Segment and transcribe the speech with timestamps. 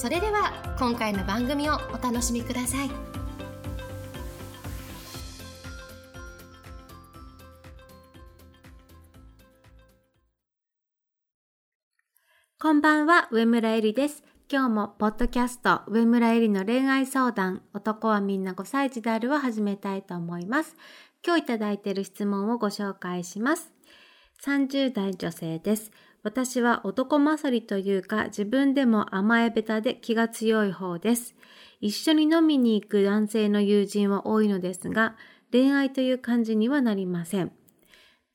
[0.00, 2.90] それでは今回の番組をお楽しみください
[12.58, 14.22] こんばんは、上村えりです。
[14.50, 20.76] 今日もポッドキャスト、上村えりの恋愛相談、男はみんな5歳児であるを始めたいと思います。
[21.22, 23.70] 今日いただいている質問をご紹介します。
[24.44, 25.90] 30代女性です。
[26.22, 31.34] 私は男勝りというか自分でも甘えべたで気が強い方です。
[31.80, 35.16] 一緒に飲みに行く男性の友人は多いのですが、
[35.50, 37.52] 恋愛という感じにはなりません。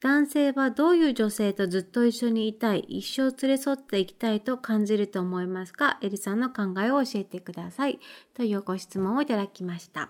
[0.01, 5.99] 男性はどういう女性とずっと一緒にいたい、一生連れ添っていきたいと感じると思いますか？
[6.01, 7.99] エリさんの考えを教えてください。
[8.33, 10.09] というご質問をいただきました。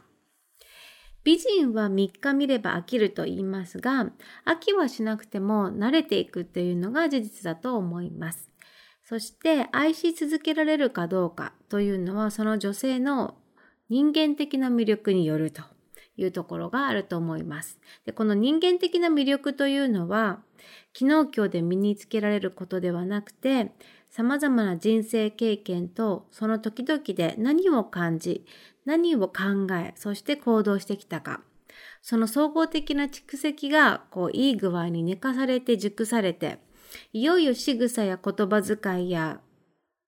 [1.26, 4.12] 美人は3日見れば飽きると言いますが、
[4.46, 8.52] 飽きはしなくても慣れていくというのが事実だと思います。
[9.04, 13.36] そして愛し続けられるかどうかというのはその女性の
[13.90, 15.64] 人間的な魅力によると
[16.16, 17.80] いうところがあると思います。
[18.06, 20.44] でこの人間的な魅力というのは
[20.94, 23.72] 昨日今日で身につけられることではなくて
[24.10, 28.46] 様々な人生経験とその時々で何を感じ
[28.86, 31.42] 何を考えそして行動してきたか。
[32.02, 36.60] その総合的な蓄積がこういい具合に寝かされて熟されて
[37.14, 39.42] いよいよ仕草や言葉遣いや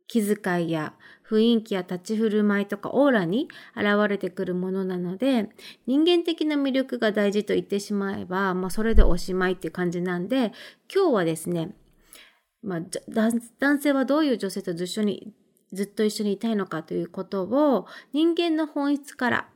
[0.07, 0.93] 気遣いや
[1.29, 5.49] 雰囲気や立ち振る舞いとかオーラに現れてくるものなので
[5.85, 10.53] 人間的な魅力が大事と言ってしまえば、まあ、それでおしまいっていう感じなんで
[10.93, 11.75] 今日はですね、
[12.63, 15.33] まあ、男性はどういう女性とずっに
[15.73, 19.47] ずっと一緒にいたいのかということを人間の本質から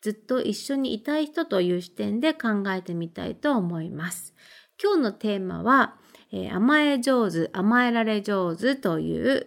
[0.00, 4.34] ずっと一緒にいたい人という視点で考えてみたいと思います。
[4.82, 5.94] 今日のテーマは、
[6.32, 9.46] えー、甘え上手、甘えられ上手という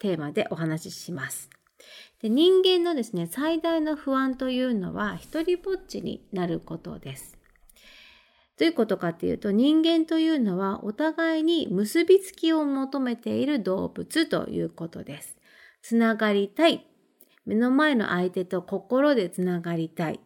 [0.00, 1.48] テーマでお話しします。
[2.20, 7.38] で人間のですね、最大の不安というのは、一人ぼっちになることです。
[8.58, 15.36] どういうことかっていうと、人間というのはお互いに結びつきを求めている動物ということです。
[15.82, 16.86] つながりたい。
[17.46, 20.20] 目の前の相手と心でつながりたい。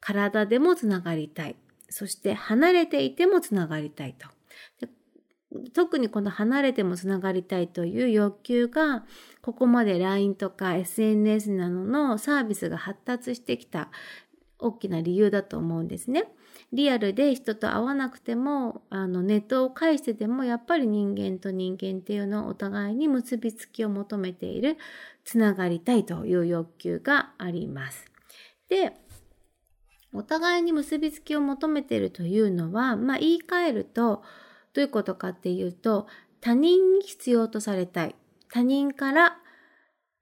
[0.00, 1.56] 体でもつながりたい。
[1.88, 4.28] そして離れていてもつながりたいと。
[5.72, 9.04] 特にこの離れてもつながりたいという欲求が
[9.40, 13.90] ここまで LINE とか SNS などのサービスが発達してきた
[14.64, 16.24] 大きな理由だと思うんですね。
[16.72, 24.76] リアルで人と会わなくてもあのネットを介してでもやっぱり人間と人間っていうのをお互いに結びつきを求めている
[25.24, 28.10] つながりたいという欲求があります。
[28.68, 28.92] で
[30.12, 34.22] お互いに結びつきを求めているというのは、まあ、言い換えると
[34.72, 36.06] どういうことかっていうと
[36.40, 38.14] 他人に必要とされたい
[38.48, 39.38] 他人から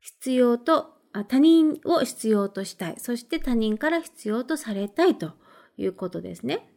[0.01, 0.95] 必要と
[1.29, 5.33] 他人を必要としたいそして他人から必要とされたいと
[5.77, 6.69] いうことですね。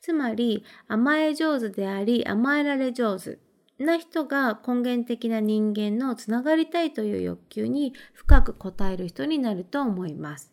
[0.00, 3.38] つまり甘え上手であり甘えられ上手
[3.78, 10.52] な人が根源的な人間のつながりたいという欲求に深く応える人になると思います。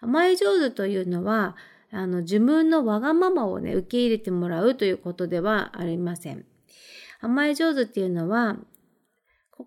[0.00, 1.56] 甘え上手というのは
[1.90, 6.46] あの自分のわがままをね受け入れてもらうということではありません。
[7.20, 8.56] 甘え上手っていうのは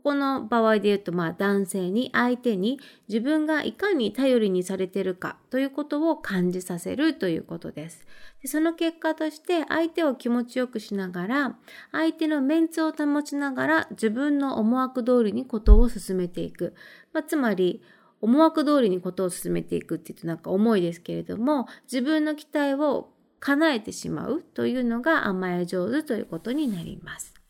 [0.03, 8.07] ここの場合で言うと、まあ男性に相手に自分がいかに頼りにされているかということを感じさせるということです。
[8.41, 11.55] でその結果として相手を気持ちよくしながら、
[11.91, 16.73] 相手のメンツを保ちながら自分の思惑通りにことを進めていく。
[17.13, 17.83] まあ、つまり、
[18.21, 27.40] 思惑通りにことを進めていくって言うとなんか重いですけれども、自分の期待を叶えてしまうというのが甘え上手ということになります。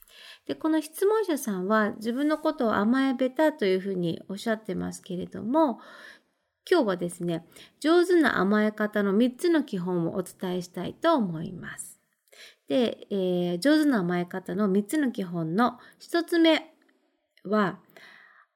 [0.51, 5.79] で、この質問者さんは自分のことを甘えべたというふうにおっしゃってますけれども、
[6.69, 7.45] 今日はですね、
[7.79, 12.01] 上手な甘え方の3つの基本をお伝えしたいと思います。
[12.67, 16.73] で、えー、上手な甘え方の3つの基本の1つ目
[17.45, 17.79] は、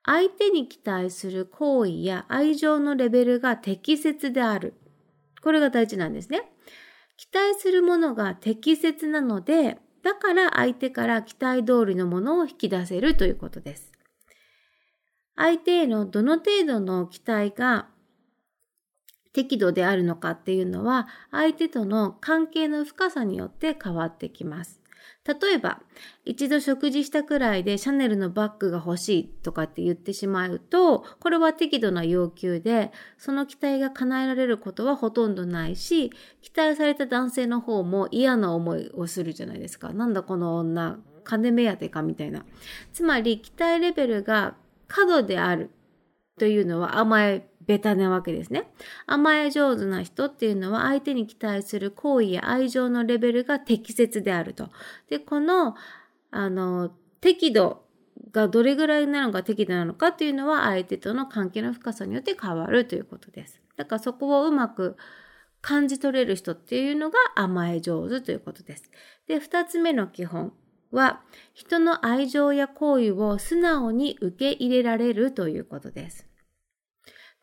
[0.03, 4.73] 相手に期待する行為や愛情のレベルが適切である。
[5.41, 6.41] これが大事なんですね。
[7.15, 13.91] 期待するものが適切なので、だから相手から期待通りのものを引き出せるということです。
[15.35, 17.87] 相手へのどの程度の期待が
[19.33, 24.79] 適度であるのかっていうのは相手との関係の深さによって変わってきます。
[25.25, 25.81] 例えば、
[26.23, 36.11] 一度食事したくらいでシャネルのバッグが欲しいとかって言ってしまうと、これは適度な要求で、その期待が叶えられることはほとんどないし、
[36.41, 39.93] 期待された男性の方も嫌な思いをするじゃないですか。
[39.93, 42.45] なんだこの女、金目当てかみたいな。
[42.93, 44.55] つまり、期待レベルが
[44.87, 45.71] 過度である
[46.37, 48.71] というのは甘えベタなわけですね。
[49.05, 54.69] 甘え上手な人っていうのは相手に期待する行為や愛情のレベルが適切であると。
[55.09, 55.75] で、この、
[56.31, 56.91] あの、
[57.21, 57.85] 適度
[58.31, 63.61] がどれぐらいなのか適度なのかっていうのは相手との関係の深さによって変わるということです。
[63.77, 64.95] だからそこをうまく
[65.61, 68.91] 感じ取れる人っていうのが甘え上手ということです。
[69.27, 70.53] で、二つ目の基本
[70.91, 71.21] は
[71.53, 76.27] 人の愛情や行為を素直に受け入れられるということです。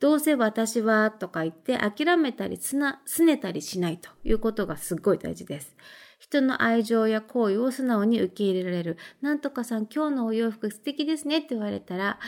[0.02, 5.76] どうせ私はとか言って諦めたりすな、拗ねたりしないということがすっごい大事です。
[6.18, 8.96] 人の愛情や行為を素直に受け入れられる。
[9.20, 12.18] なんとかさん、今日のお洋服素敵ですねって言われたら、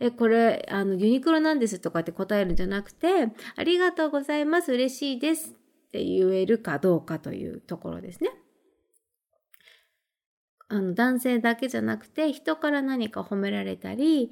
[0.00, 8.32] え、これ、あの、ユニクロなんですとかって答えるんじゃなくて、ありがとうございます、嬉しいですって言えるかどうかというところですね。
[10.68, 14.30] あの、男性だけじゃなくて、人から何か褒められたり、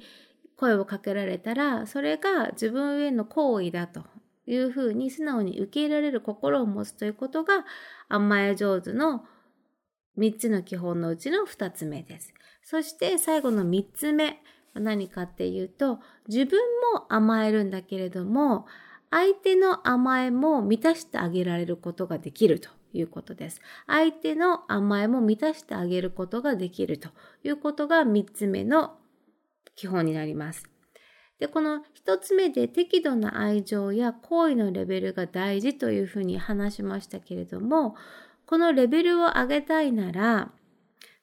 [0.57, 4.03] 声をかけられたら、それが自分への行為だと
[4.45, 7.65] いうふうに素直に受け入れられる心を持つということが
[8.09, 9.25] 甘え上手の
[10.17, 12.33] 3つの基本のうちの2つ目です。
[12.63, 14.41] そして最後の3つ目
[14.73, 16.59] は何かっていうと、自分
[16.93, 18.65] も甘えるんだけれども、
[19.09, 23.61] 相手の甘えも満たしてあげられることができるということです。
[23.85, 27.09] 相手の甘えも満たしてあげることができると
[27.43, 28.97] いうことが3つ目の
[29.75, 30.63] 基本になります。
[31.39, 37.95] で、この一つ目で適度な愛情や好意のレベルが大事というふうに話しましたけれども、
[38.45, 40.51] このレベルを上げたいなら、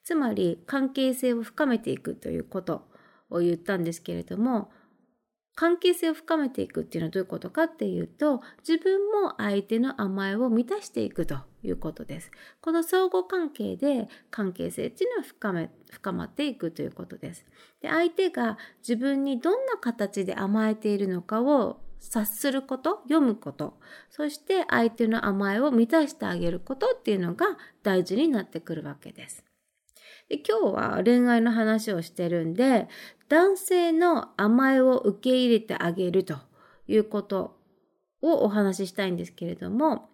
[0.03, 2.89] つまり関係性を深めていくということ
[3.31, 4.71] を言ったんですけれども、
[5.61, 12.31] 関係性を深めていくっていうのはどういうことかっていうと、自分も相手の甘えを満たしていくということです。
[12.63, 17.45] この相互関係で関係性っていうのは深め、深まっていくということです。
[17.83, 23.79] で、相手が自分にどんな形で甘えているのかを察すること、読むこと、
[24.09, 29.50] そして相手の甘えを満たしてあげることっていうのが大事になってくるわけです。
[30.31, 32.89] で今日は恋愛の話をしてるんで、
[33.29, 36.37] 男性の甘えを受け入れてあげると
[36.87, 37.59] いうこと
[38.23, 40.09] をお話ししたいんですけれども、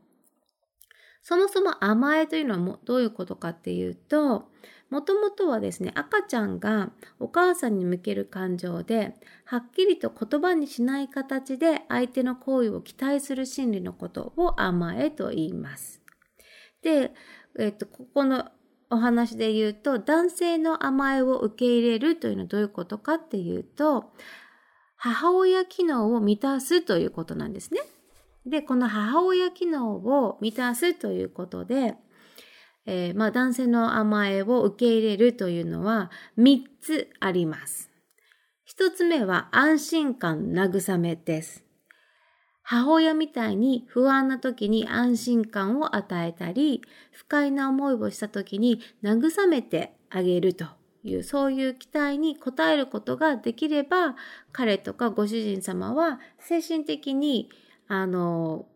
[1.20, 4.48] そもそも甘えというのはもどういうことかっていうと、
[4.88, 9.12] もともとはですね、赤ちゃんがお母さんに向ける感情で、
[9.44, 16.00] はっきりと言葉にしない形で相手の行為を期待する心理のことを甘えと言います。
[16.80, 17.12] で、
[17.58, 18.46] えっと、ここの
[18.90, 24.12] お話で言うと、男性の甘えを受け入れるというのはどういうことかっていうと、
[24.96, 27.80] 母親機能を満たすということなんですね。
[28.46, 31.96] で、この母親機能を満たすということで、
[32.86, 37.90] えー、まあ男性の甘えを受け入れるというのは3つあります。
[38.78, 41.65] 1つ目は安心感慰めです。
[42.68, 46.82] 母親みたいに不安な時に安心感を与えたり、
[47.12, 50.66] 不快な思いをした時に慰めてあげると
[51.04, 54.16] いう、そういう期待に応えることができれば、
[54.50, 57.50] 彼とかご主人様は精神的に、
[57.86, 58.66] あの、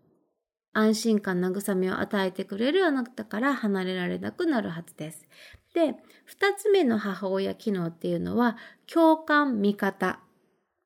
[0.72, 5.26] 安心感、慰めを与えてくれるあなたから離れられなくなるはずです。
[5.74, 8.56] で、二つ目の母親機能っていうのは、
[8.86, 10.20] 共感、味方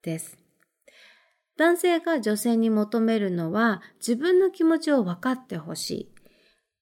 [0.01, 0.44] です。
[1.57, 6.15] 男性が女性に求めるのは自分の気持ちを分かってほしい。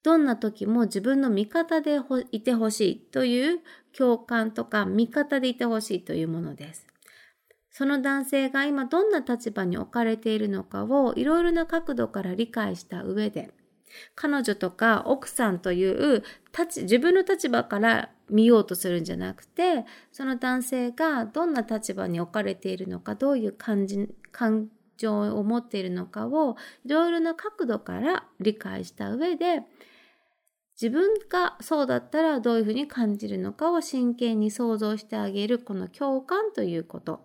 [0.02, 2.00] どんな時も自分の味方で
[2.33, 3.61] いてほしいという
[3.97, 6.87] 共感とか味方でいてほしいというものです。
[7.71, 13.50] その男性が今どんな立場に置かれているのかをいろいろな角度から理解した上で、
[14.14, 16.23] 彼女とか奥さんという
[16.76, 29.62] 自分の立場から見ようとするんじゃなくて、その男性がどんな立場に置かれているのか、どういう感じ、感情を持っているのかをいろいろな角度から理解した上で、
[30.81, 37.21] 自分がそうだったらどういうふうに感じるのかを真剣に想像してあげるこの共感ということ。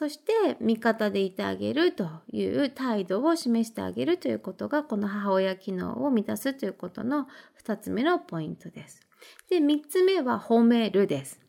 [0.00, 7.26] そして味方でいてあげるという態度を示してあげるということがこの母親機能を満たすということの
[7.62, 9.09] 2つ目のポイントです。
[9.48, 11.40] で、3つ目は褒めるです。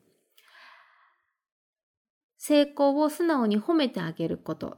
[2.38, 4.78] 成功を素直に褒めてあげること。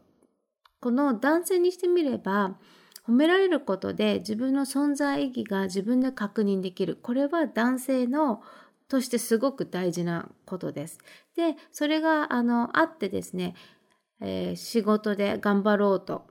[0.82, 2.58] この男性にしてみれば、
[3.08, 6.98] 褒められることで自分の存在意義が自分で確認できる。
[7.02, 8.42] これは男性の
[8.88, 11.00] としてすごく大事なことです。
[11.36, 13.56] で、それがあのあってですね、
[14.22, 16.28] えー、仕事で頑張ろうと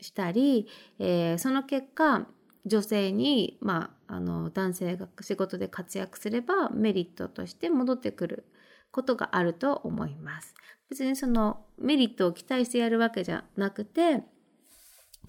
[0.00, 2.26] したり、えー、その結果
[2.66, 8.44] 女性に、まあ、あの男性が仕事で活躍すればメリットとして戻ってくる
[8.90, 10.54] ことがあると思います。
[10.90, 14.24] 別にそのメリットを期待してやるわけじゃなくて、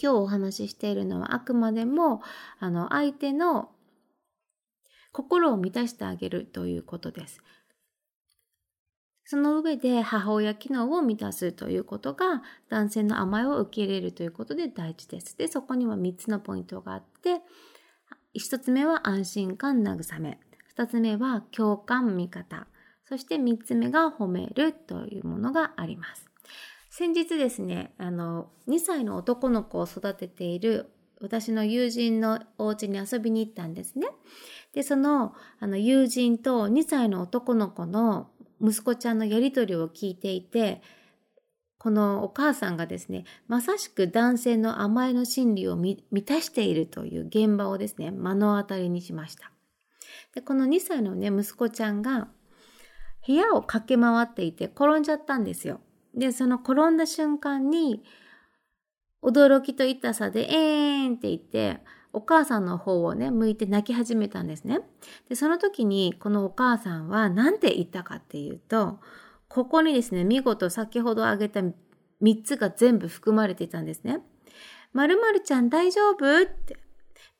[0.02, 2.22] 今日お話ししているのはあくまでも、
[2.60, 3.70] あの、相手の
[5.12, 7.42] 心を満たしてあげるということです。
[9.30, 15.38] その上で母親機能を満たすということが男性の甘えを受け入れるということで大事です。
[15.38, 17.42] で、そこには3つのポイントがあって、
[18.40, 20.40] 1つ目は安心感慰め、
[20.78, 22.68] 2つ目は共感味方、
[23.04, 26.30] そして3つ目が褒めるというものがあります。
[26.90, 34.08] 先日ですね、あの、2歳の男の子を育てている私の友人のお家に遊びに行ったんですね。
[34.74, 38.30] で、その、あの、友人と2歳の男の子の
[38.62, 40.82] 息子ちゃんのやりとりを聞いていて、
[41.80, 49.52] このお母さんがですね、まさしく男性の甘えの心理を満たしているという現場をですね、目の当たりにしました。
[50.34, 52.30] で、この2歳のね、息子ちゃんが、
[53.26, 55.82] 部屋を駆け回っていて転んじゃったんですよ。
[56.16, 58.04] で、その転んだ瞬間に、
[59.22, 61.82] 驚きと痛さで、えーんって言って、
[62.18, 64.82] お母さんの方をね、向いて泣き始めたんですね。
[65.30, 69.00] で、その時に、このお母さんは何て言ったかっていうと、
[69.48, 71.74] ここにですね、見事先ほど挙げた3
[72.44, 74.22] つが全部含まれていたんですね。
[74.94, 76.42] まるちゃん大丈夫？
[76.42, 76.78] って。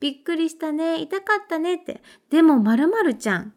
[0.00, 1.00] びっくりしたね。
[1.00, 2.00] 痛かったねって。
[2.30, 3.54] でもまるまるちゃん、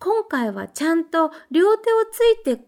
[0.00, 2.64] 今回はちゃんと両手をついて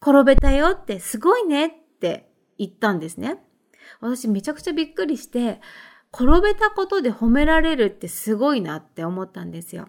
[0.00, 3.44] 転べたよってすごいねって言ったんですね。
[4.00, 5.60] 私めちゃくちゃびっくりして、
[6.14, 9.88] 転べたことで褒められるってすごいなって思ったんですよ。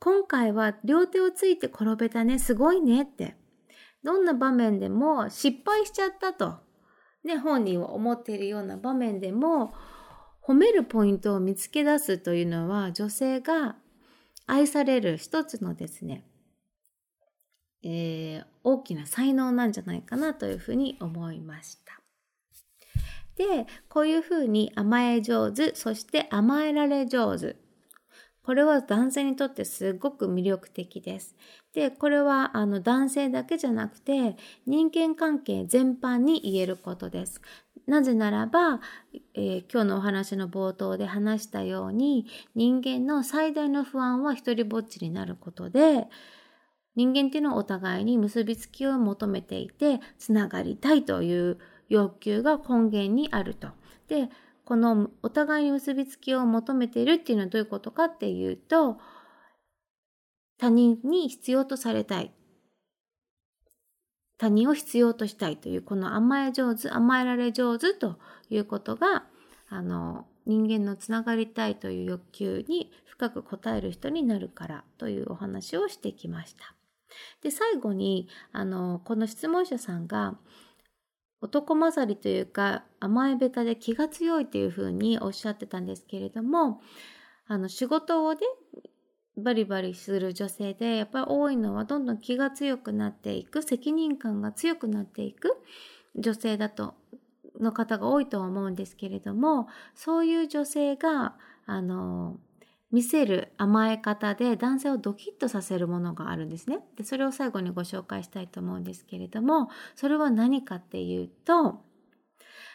[0.00, 3.36] 今回は両手をついて転べたね、すごいねって。
[4.02, 6.58] どんな場面でも失敗しちゃったと、
[7.24, 9.72] ね、本人は思っているような場面でも、
[10.42, 13.76] 褒めるポイントを見つけ出すというのは女性が
[14.46, 16.26] 愛される一つのですね、
[17.82, 22.03] えー、大きな才能なんじゃないかなというふうに思いました。
[23.36, 27.56] で、こういうふうに甘え上手、そして甘えられ上手。
[28.44, 31.34] これは男性にとってすごく魅力的です。
[31.72, 34.36] で、これはあの男性だけじゃなくて
[34.66, 37.40] 人間関係全般に言えることです。
[37.86, 38.80] なぜならば、
[39.34, 46.06] えー、今日のお話の冒頭で話したように人間の最大の不安は一りぼっちになることで
[46.96, 53.68] 人間っていうのはお互いに結びつきを求めていてつながりたいという欲求が根源にあると。
[54.08, 54.28] で
[54.64, 58.98] このお互いに結びつきを求めているっていうのはどういうことかっていうと
[60.58, 62.32] 他人に必要とされたい
[64.38, 69.24] 他人を必要としたいというこの甘え上手甘えられ上手ということが
[69.68, 76.74] あの人間のつながりたいという欲求に深く応える人になるからというお話をしてきました。
[77.42, 80.36] で最後にあのこの質問者さんが
[81.44, 86.80] 男勝りというか甘え下手で気が強いというふうにおっしゃってたんですけれども
[87.46, 88.40] あの仕事をね
[89.36, 95.50] バリバリする女性でやっぱり多いのはどんどん気が強くなっていく責任感が強くなっていく
[96.16, 96.94] 女性だと
[97.60, 101.36] の方が多いとは思うんですけれどもそういう女性が
[101.66, 102.38] あの
[102.94, 106.78] 見せる甘え方で男性をドキッとさせるものがあるんですね。
[106.96, 111.82] でそれを最後にご紹介したいと思うんですけれどもそれは何かっていうと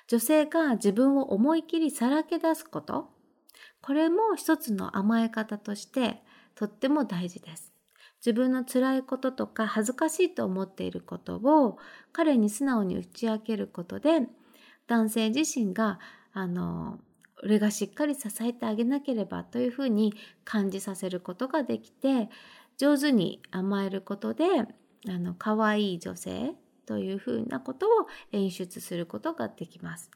[0.10, 3.12] 女性が自分を思い切りさらけ出すこと
[3.82, 6.22] これも一つの甘え方として
[6.54, 7.72] とっても大事です。
[8.18, 11.78] 自分の辛いこととか恥ずかしいと思っていることを
[12.12, 14.28] 彼に素直に打ち明けることで
[14.86, 15.98] 男性自身が
[16.34, 17.00] あの
[17.44, 22.30] 俺がしっかり支えてあげなければというふうに感じさせることができて
[22.78, 24.46] 上手に甘えることで
[25.08, 26.54] あの可愛い女性
[26.86, 30.10] というふうなことを演出することができます。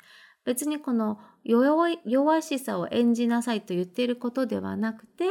[0.45, 5.23] 別にこの弱弱しさを演じなさいと言っていることではなくて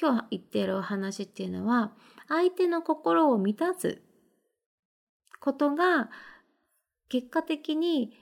[0.00, 1.92] 今日言っているお話っていうのは
[2.28, 4.00] 相手の心を満たす
[5.40, 6.10] ことが
[7.08, 8.12] 結果的に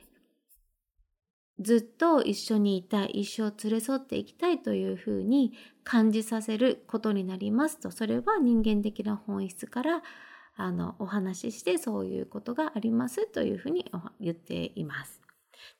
[1.60, 5.52] ずっと一緒にいたい一生連れ添っていきたいというふうに
[5.84, 10.02] 感じさせることになりますとそれは人間的な本質から
[10.56, 15.20] あの、お話ししてそういうことがありますというふうに言っています。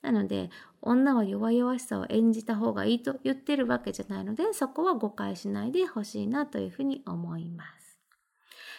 [0.03, 0.51] なので、
[0.83, 7.99] 女は弱々しさを演じた方がいいと言ってるわけじゃないので、そこは誤解しないでほしいなというふうに思います。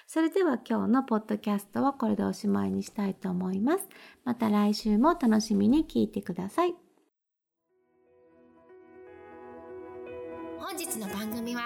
[0.08, 3.88] それでは今日のポッドキャストはこれでおしまいにしたいと思います。
[4.24, 6.85] また来週も楽しみに聞いてください。
[10.68, 11.62] 本日の番組は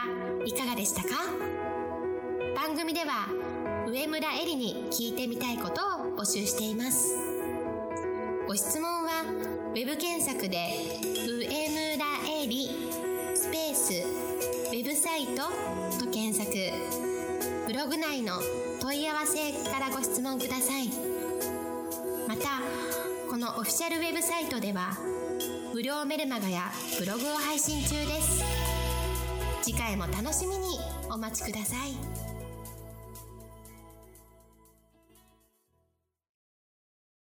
[0.46, 1.10] いかがでしたか？
[2.53, 3.29] 番組では
[3.88, 7.15] 上村えりに聞いてみたいことを募集しています。
[8.46, 9.24] ご質問は
[9.74, 10.68] web 検索で
[11.25, 12.06] 「上村
[12.44, 12.89] えり」
[13.36, 15.44] スペースウェブサイト
[15.98, 16.51] と検索。
[17.68, 18.34] ブログ内の
[18.82, 20.89] 問い合わせからご質問ください。
[22.27, 22.62] また
[23.29, 24.91] このオフィシャルウェブサイトでは
[25.74, 26.63] 無料メルマガや
[27.00, 28.59] ブログを配信中です。
[29.70, 30.80] 次回も楽しみに
[31.12, 32.19] お待ちください。